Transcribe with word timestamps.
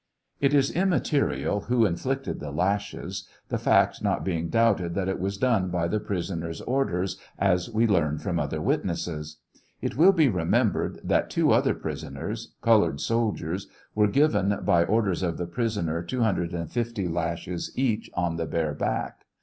It 0.39 0.55
is 0.55 0.71
immaterial 0.71 1.59
who 1.69 1.85
inflicted 1.85 2.39
the 2.39 2.49
lashes, 2.49 3.27
the 3.49 3.59
fact 3.59 4.01
not 4.01 4.25
heing 4.25 4.49
doubted 4.49 4.95
that 4.95 5.07
it 5.07 5.19
was 5.19 5.37
done 5.37 5.69
by 5.69 5.87
the 5.87 5.99
prisoner's 5.99 6.59
orders, 6.61 7.19
as 7.37 7.69
we 7.69 7.85
learn 7.85 8.17
from 8.17 8.39
other 8.39 8.59
witnesses. 8.63 9.37
It 9.79 9.95
will 9.95 10.11
be 10.11 10.27
remembered 10.27 10.99
that 11.03 11.29
two 11.29 11.51
other 11.51 11.75
prisoners, 11.75 12.55
colored 12.63 12.99
soldiers, 12.99 13.67
were 13.93 14.07
given 14.07 14.61
by 14.65 14.85
orders 14.85 15.21
of 15.21 15.37
the 15.37 15.45
prisoner 15.45 16.01
250 16.01 17.07
lashes 17.07 17.71
each 17.77 18.09
on 18.15 18.37
the 18.37 18.47
bare 18.47 18.73
back. 18.73 19.19